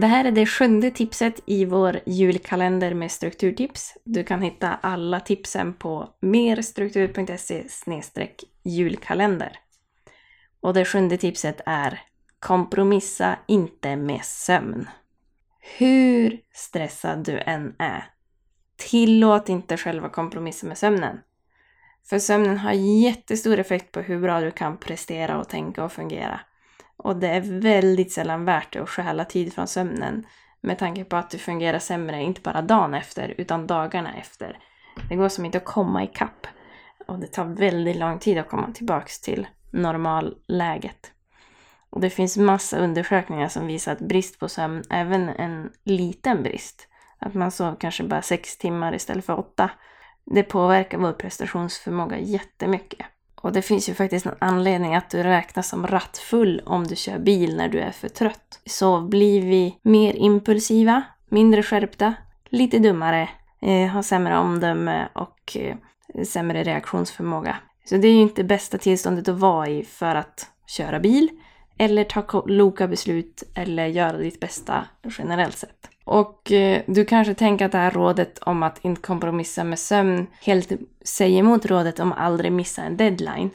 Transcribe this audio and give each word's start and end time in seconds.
Det 0.00 0.06
här 0.06 0.24
är 0.24 0.32
det 0.32 0.46
sjunde 0.46 0.90
tipset 0.90 1.40
i 1.46 1.64
vår 1.64 2.00
julkalender 2.06 2.94
med 2.94 3.10
strukturtips. 3.10 3.94
Du 4.04 4.24
kan 4.24 4.42
hitta 4.42 4.74
alla 4.74 5.20
tipsen 5.20 5.74
på 5.74 6.08
merstruktur.se 6.20 7.64
julkalender. 8.64 9.58
Och 10.60 10.74
det 10.74 10.84
sjunde 10.84 11.16
tipset 11.16 11.60
är 11.66 12.00
Kompromissa 12.38 13.38
inte 13.46 13.96
med 13.96 14.24
sömn. 14.24 14.88
Hur 15.78 16.40
stressad 16.52 17.24
du 17.24 17.38
än 17.38 17.74
är, 17.78 18.10
tillåt 18.76 19.48
inte 19.48 19.76
själva 19.76 20.08
kompromissa 20.08 20.66
med 20.66 20.78
sömnen. 20.78 21.20
För 22.08 22.18
sömnen 22.18 22.58
har 22.58 22.72
jättestor 22.72 23.58
effekt 23.58 23.92
på 23.92 24.00
hur 24.00 24.20
bra 24.20 24.40
du 24.40 24.50
kan 24.50 24.76
prestera 24.76 25.38
och 25.38 25.48
tänka 25.48 25.84
och 25.84 25.92
fungera. 25.92 26.40
Och 26.98 27.16
det 27.16 27.28
är 27.28 27.60
väldigt 27.60 28.12
sällan 28.12 28.44
värt 28.44 28.72
det 28.72 28.82
att 28.82 28.88
stjäla 28.88 29.24
tid 29.24 29.52
från 29.52 29.66
sömnen 29.66 30.26
med 30.60 30.78
tanke 30.78 31.04
på 31.04 31.16
att 31.16 31.30
du 31.30 31.38
fungerar 31.38 31.78
sämre 31.78 32.22
inte 32.22 32.40
bara 32.40 32.62
dagen 32.62 32.94
efter 32.94 33.34
utan 33.38 33.66
dagarna 33.66 34.14
efter. 34.14 34.58
Det 35.08 35.16
går 35.16 35.28
som 35.28 35.44
inte 35.44 35.58
att 35.58 35.64
komma 35.64 36.04
ikapp. 36.04 36.46
Och 37.06 37.18
det 37.18 37.26
tar 37.26 37.44
väldigt 37.44 37.96
lång 37.96 38.18
tid 38.18 38.38
att 38.38 38.48
komma 38.48 38.72
tillbaks 38.72 39.20
till 39.20 39.46
normalläget. 39.70 41.12
Och 41.90 42.00
det 42.00 42.10
finns 42.10 42.36
massa 42.36 42.78
undersökningar 42.78 43.48
som 43.48 43.66
visar 43.66 43.92
att 43.92 43.98
brist 43.98 44.38
på 44.38 44.48
sömn, 44.48 44.82
även 44.90 45.28
en 45.28 45.72
liten 45.84 46.42
brist, 46.42 46.88
att 47.18 47.34
man 47.34 47.50
sover 47.50 47.76
kanske 47.80 48.04
bara 48.04 48.22
sex 48.22 48.58
timmar 48.58 48.94
istället 48.94 49.26
för 49.26 49.38
åtta, 49.38 49.70
det 50.24 50.42
påverkar 50.42 50.98
vår 50.98 51.12
prestationsförmåga 51.12 52.18
jättemycket. 52.18 53.06
Och 53.40 53.52
det 53.52 53.62
finns 53.62 53.88
ju 53.88 53.94
faktiskt 53.94 54.26
en 54.26 54.34
anledning 54.38 54.94
att 54.94 55.10
du 55.10 55.22
räknas 55.22 55.68
som 55.68 55.86
rattfull 55.86 56.62
om 56.66 56.86
du 56.86 56.96
kör 56.96 57.18
bil 57.18 57.56
när 57.56 57.68
du 57.68 57.80
är 57.80 57.90
för 57.90 58.08
trött. 58.08 58.60
Så 58.66 59.00
blir 59.00 59.40
vi 59.40 59.78
mer 59.82 60.16
impulsiva, 60.16 61.02
mindre 61.28 61.62
skärpta, 61.62 62.14
lite 62.48 62.78
dummare, 62.78 63.28
eh, 63.62 63.86
har 63.88 64.02
sämre 64.02 64.38
omdöme 64.38 65.08
och 65.12 65.56
eh, 65.56 65.76
sämre 66.24 66.62
reaktionsförmåga. 66.62 67.56
Så 67.84 67.96
det 67.96 68.08
är 68.08 68.12
ju 68.12 68.20
inte 68.20 68.44
bästa 68.44 68.78
tillståndet 68.78 69.28
att 69.28 69.38
vara 69.38 69.68
i 69.68 69.84
för 69.84 70.14
att 70.14 70.46
köra 70.66 71.00
bil 71.00 71.28
eller 71.78 72.04
ta 72.04 72.22
kloka 72.22 72.88
beslut 72.88 73.42
eller 73.54 73.86
göra 73.86 74.16
ditt 74.16 74.40
bästa 74.40 74.84
generellt 75.18 75.56
sett. 75.56 75.90
Och 76.08 76.52
eh, 76.52 76.82
du 76.86 77.04
kanske 77.04 77.34
tänker 77.34 77.66
att 77.66 77.72
det 77.72 77.78
här 77.78 77.90
rådet 77.90 78.38
om 78.38 78.62
att 78.62 78.84
inte 78.84 79.00
kompromissa 79.00 79.64
med 79.64 79.78
sömn 79.78 80.26
helt 80.42 80.72
säger 81.04 81.38
emot 81.38 81.66
rådet 81.66 82.00
om 82.00 82.12
att 82.12 82.18
aldrig 82.18 82.52
missa 82.52 82.82
en 82.82 82.96
deadline. 82.96 83.50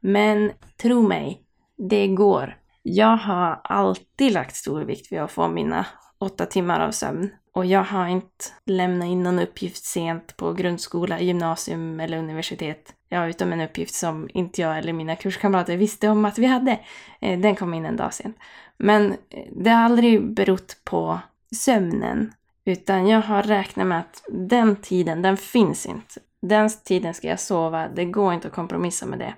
Men 0.00 0.52
tro 0.82 1.02
mig, 1.02 1.42
det 1.90 2.08
går. 2.08 2.56
Jag 2.82 3.16
har 3.16 3.60
alltid 3.64 4.32
lagt 4.32 4.56
stor 4.56 4.80
vikt 4.80 5.12
vid 5.12 5.18
att 5.18 5.30
få 5.30 5.48
mina 5.48 5.86
åtta 6.18 6.46
timmar 6.46 6.80
av 6.80 6.90
sömn. 6.90 7.30
Och 7.52 7.66
jag 7.66 7.84
har 7.84 8.06
inte 8.08 8.44
lämnat 8.66 9.08
in 9.08 9.22
någon 9.22 9.38
uppgift 9.38 9.84
sent 9.84 10.36
på 10.36 10.52
grundskola, 10.52 11.20
gymnasium 11.20 12.00
eller 12.00 12.18
universitet. 12.18 12.94
Ja, 13.08 13.28
utom 13.28 13.52
en 13.52 13.60
uppgift 13.60 13.94
som 13.94 14.28
inte 14.34 14.60
jag 14.60 14.78
eller 14.78 14.92
mina 14.92 15.16
kurskamrater 15.16 15.76
visste 15.76 16.08
om 16.08 16.24
att 16.24 16.38
vi 16.38 16.46
hade. 16.46 16.80
Eh, 17.20 17.38
den 17.38 17.56
kom 17.56 17.74
in 17.74 17.86
en 17.86 17.96
dag 17.96 18.14
sent. 18.14 18.36
Men 18.76 19.12
eh, 19.12 19.46
det 19.52 19.70
har 19.70 19.84
aldrig 19.84 20.34
berott 20.34 20.76
på 20.84 21.20
sömnen. 21.56 22.32
Utan 22.64 23.06
jag 23.06 23.22
har 23.22 23.42
räknat 23.42 23.86
med 23.86 23.98
att 24.00 24.24
den 24.28 24.76
tiden, 24.76 25.22
den 25.22 25.36
finns 25.36 25.86
inte. 25.86 26.20
Den 26.42 26.70
tiden 26.84 27.14
ska 27.14 27.28
jag 27.28 27.40
sova, 27.40 27.88
det 27.88 28.04
går 28.04 28.34
inte 28.34 28.48
att 28.48 28.54
kompromissa 28.54 29.06
med 29.06 29.18
det. 29.18 29.34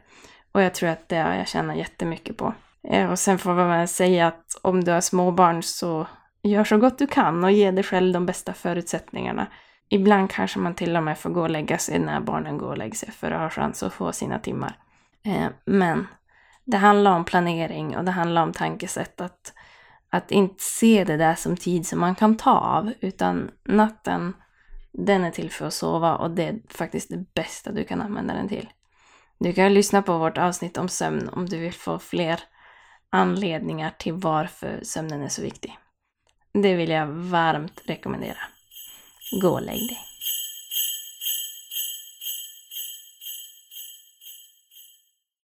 Och 0.53 0.63
jag 0.63 0.75
tror 0.75 0.89
att 0.89 1.09
det 1.09 1.17
har 1.17 1.35
jag 1.35 1.49
tjänat 1.49 1.77
jättemycket 1.77 2.37
på. 2.37 2.55
Eh, 2.89 3.11
och 3.11 3.19
sen 3.19 3.39
får 3.39 3.55
man 3.55 3.89
säga 3.89 4.27
att 4.27 4.59
om 4.63 4.85
du 4.85 4.93
har 4.93 5.01
småbarn 5.01 5.63
så 5.63 6.07
gör 6.43 6.65
så 6.65 6.79
gott 6.79 6.99
du 6.99 7.07
kan 7.07 7.45
och 7.45 7.53
ge 7.53 7.71
dig 7.71 7.85
själv 7.85 8.13
de 8.13 8.27
bästa 8.27 8.53
förutsättningarna. 8.53 9.47
Ibland 9.89 10.31
kanske 10.31 10.59
man 10.59 10.75
till 10.75 10.97
och 10.97 11.03
med 11.03 11.19
får 11.19 11.31
gå 11.31 11.43
och 11.43 11.51
lägga 11.51 11.79
sig 11.79 11.99
när 11.99 12.21
barnen 12.21 12.59
går 12.59 12.69
och 12.69 12.79
lägger 12.79 12.95
sig 12.95 13.11
för 13.11 13.31
att 13.31 13.41
ha 13.41 13.51
chans 13.51 13.83
att 13.83 13.93
få 13.93 14.13
sina 14.13 14.39
timmar. 14.39 14.77
Eh, 15.25 15.47
men 15.65 16.07
det 16.65 16.77
handlar 16.77 17.17
om 17.17 17.25
planering 17.25 17.97
och 17.97 18.05
det 18.05 18.11
handlar 18.11 18.43
om 18.43 18.53
tankesätt. 18.53 19.21
Att, 19.21 19.53
att 20.11 20.31
inte 20.31 20.63
se 20.63 21.05
det 21.05 21.17
där 21.17 21.35
som 21.35 21.57
tid 21.57 21.87
som 21.87 22.01
man 22.01 22.15
kan 22.15 22.37
ta 22.37 22.59
av, 22.59 22.93
utan 23.01 23.51
natten, 23.65 24.35
den 24.93 25.25
är 25.25 25.31
till 25.31 25.51
för 25.51 25.67
att 25.67 25.75
sova 25.75 26.17
och 26.17 26.31
det 26.31 26.43
är 26.43 26.61
faktiskt 26.69 27.09
det 27.09 27.35
bästa 27.35 27.73
du 27.73 27.85
kan 27.85 28.01
använda 28.01 28.35
den 28.35 28.49
till. 28.49 28.69
Du 29.39 29.53
kan 29.53 29.75
lyssna 29.75 30.03
på 30.03 30.19
vårt 30.19 30.39
avsnitt 30.39 30.77
om 30.79 30.89
sömn 30.89 31.29
om 31.29 31.47
du 31.47 31.59
vill 31.59 31.73
få 31.73 31.99
fler 31.99 32.41
anledningar 33.11 33.95
till 33.99 34.13
varför 34.13 34.81
sömnen 34.83 35.23
är 35.23 35.29
så 35.29 35.43
viktig. 35.43 35.79
Det 36.53 36.75
vill 36.75 36.91
jag 36.91 37.07
varmt 37.07 37.83
rekommendera. 37.85 38.39
Gå 39.43 39.49
och 39.49 39.63
lägg 39.63 39.89
dig. 39.89 40.10